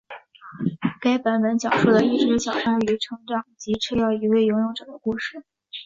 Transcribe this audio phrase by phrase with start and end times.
[0.99, 5.43] 该版本讲述了一只小鲨鱼成长及吃掉一位游泳者的故事。